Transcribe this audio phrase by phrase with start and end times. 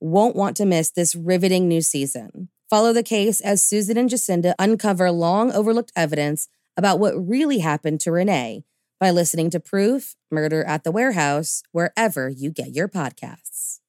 [0.00, 2.48] won't want to miss this riveting new season.
[2.70, 8.00] Follow the case as Susan and Jacinda uncover long overlooked evidence about what really happened
[8.00, 8.64] to Renee
[9.00, 13.80] by listening to Proof Murder at the Warehouse wherever you get your podcasts.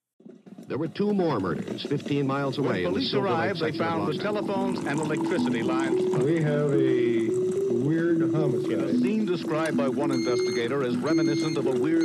[0.66, 2.84] There were two more murders 15 miles away.
[2.84, 6.00] When police arrived, they found the telephones and electricity lines.
[6.16, 7.28] We have a
[7.74, 9.00] weird In a homicide.
[9.00, 12.04] scene described by one investigator as reminiscent of a weird.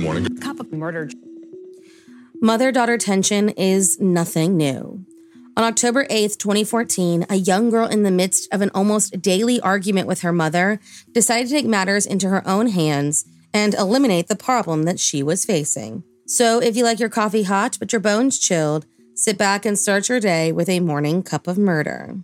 [0.00, 0.36] Morning.
[0.38, 1.10] cup of murder.
[2.40, 5.04] Mother daughter tension is nothing new.
[5.56, 10.06] On October 8th, 2014, a young girl in the midst of an almost daily argument
[10.06, 10.78] with her mother
[11.10, 15.44] decided to take matters into her own hands and eliminate the problem that she was
[15.44, 16.04] facing.
[16.28, 20.08] So, if you like your coffee hot but your bones chilled, sit back and start
[20.08, 22.18] your day with a morning cup of murder.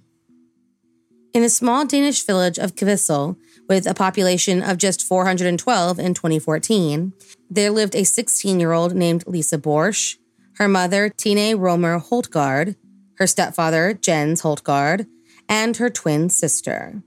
[1.32, 3.36] In the small Danish village of Kvissel,
[3.68, 7.12] with a population of just 412 in 2014,
[7.50, 10.18] there lived a 16 year old named Lisa Borch,
[10.56, 12.76] her mother, Tine Romer Holtgard,
[13.18, 15.06] her stepfather, Jens Holtgard,
[15.48, 17.02] and her twin sister.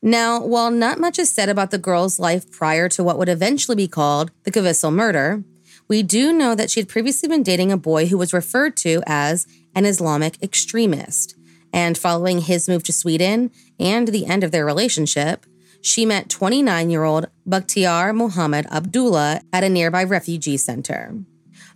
[0.00, 3.76] Now, while not much is said about the girl's life prior to what would eventually
[3.76, 5.42] be called the Kvissel murder,
[5.88, 9.02] we do know that she had previously been dating a boy who was referred to
[9.06, 11.34] as an Islamic extremist.
[11.72, 15.44] And following his move to Sweden and the end of their relationship,
[15.80, 21.14] she met 29 year old Bakhtiar Mohammed Abdullah at a nearby refugee center.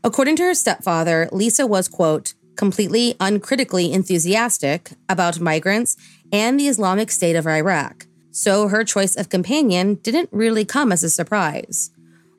[0.04, 5.96] According to her stepfather, Lisa was, quote, completely uncritically enthusiastic about migrants
[6.32, 11.04] and the Islamic State of Iraq, so her choice of companion didn't really come as
[11.04, 11.90] a surprise.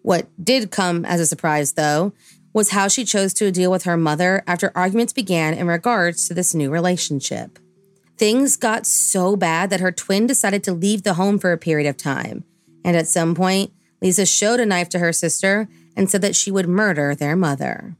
[0.02, 2.14] What did come as a surprise, though,
[2.52, 6.34] was how she chose to deal with her mother after arguments began in regards to
[6.34, 7.58] this new relationship.
[8.18, 11.90] Things got so bad that her twin decided to leave the home for a period
[11.90, 12.44] of time.
[12.86, 13.72] And at some point,
[14.02, 17.96] Lisa showed a knife to her sister and said that she would murder their mother.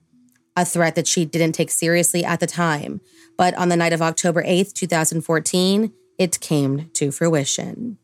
[0.56, 3.02] A threat that she didn't take seriously at the time.
[3.38, 7.98] But on the night of October 8th, 2014, it came to fruition.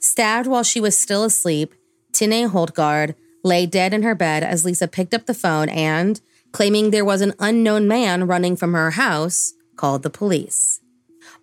[0.00, 1.74] Stabbed while she was still asleep,
[2.12, 6.20] Tine Holtgard lay dead in her bed as Lisa picked up the phone and,
[6.52, 10.80] claiming there was an unknown man running from her house, called the police.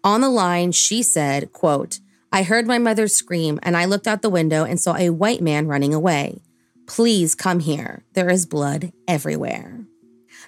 [0.04, 2.00] On the line, she said, quote,
[2.32, 5.42] I heard my mother scream and I looked out the window and saw a white
[5.42, 6.42] man running away.
[6.88, 8.04] Please come here.
[8.14, 9.86] There is blood everywhere.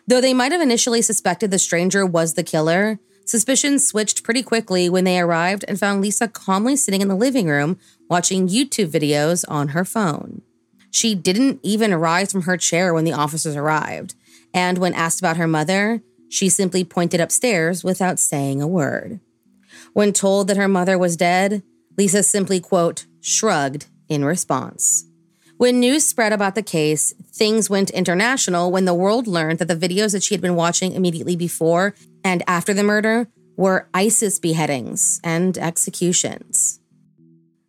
[0.08, 4.88] Though they might have initially suspected the stranger was the killer, Suspicions switched pretty quickly
[4.88, 9.44] when they arrived and found Lisa calmly sitting in the living room watching YouTube videos
[9.48, 10.44] on her phone.
[10.92, 14.14] She didn't even rise from her chair when the officers arrived,
[14.54, 19.20] and when asked about her mother, she simply pointed upstairs without saying a word.
[19.94, 21.64] When told that her mother was dead,
[21.98, 25.06] Lisa simply, quote, shrugged in response.
[25.58, 29.76] When news spread about the case, things went international when the world learned that the
[29.76, 31.96] videos that she had been watching immediately before
[32.26, 36.82] and after the murder were ISIS beheadings and executions.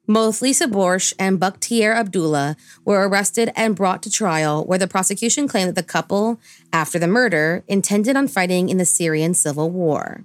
[0.08, 5.48] Both Lisa Borch and Bakhtiar Abdullah were arrested and brought to trial, where the prosecution
[5.48, 6.40] claimed that the couple,
[6.72, 10.24] after the murder, intended on fighting in the Syrian civil war.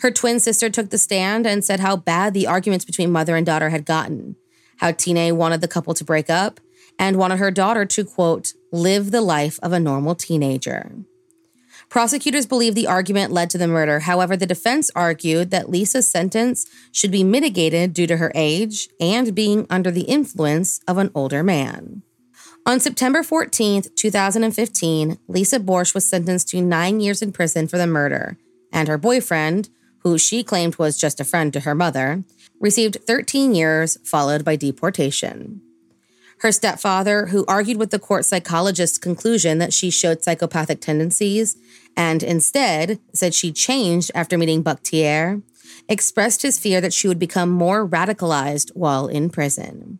[0.00, 3.46] Her twin sister took the stand and said how bad the arguments between mother and
[3.46, 4.36] daughter had gotten,
[4.78, 6.60] how Tine wanted the couple to break up,
[6.98, 10.92] and wanted her daughter to, quote, live the life of a normal teenager.
[11.88, 14.00] Prosecutors believe the argument led to the murder.
[14.00, 19.34] However, the defense argued that Lisa's sentence should be mitigated due to her age and
[19.34, 22.02] being under the influence of an older man.
[22.66, 27.86] On September 14, 2015, Lisa Borch was sentenced to nine years in prison for the
[27.86, 28.38] murder,
[28.72, 29.68] and her boyfriend,
[30.04, 32.22] who she claimed was just a friend to her mother,
[32.60, 35.62] received 13 years, followed by deportation.
[36.40, 41.56] Her stepfather, who argued with the court psychologist's conclusion that she showed psychopathic tendencies
[41.96, 45.42] and instead said she changed after meeting Bakhtiar,
[45.88, 49.98] expressed his fear that she would become more radicalized while in prison.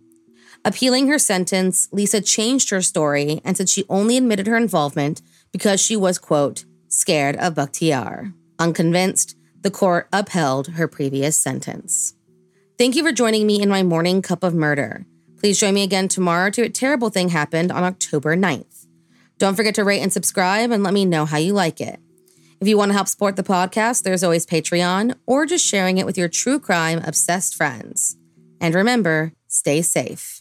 [0.66, 5.22] Appealing her sentence, Lisa changed her story and said she only admitted her involvement
[5.52, 8.32] because she was, quote, scared of Bakhtiar.
[8.58, 12.14] Unconvinced, the court upheld her previous sentence.
[12.76, 15.06] Thank you for joining me in my morning cup of murder.
[15.38, 18.86] Please join me again tomorrow to A Terrible Thing Happened on October 9th.
[19.38, 21.98] Don't forget to rate and subscribe and let me know how you like it.
[22.60, 26.04] If you want to help support the podcast, there's always Patreon or just sharing it
[26.04, 28.16] with your true crime obsessed friends.
[28.60, 30.33] And remember, stay safe.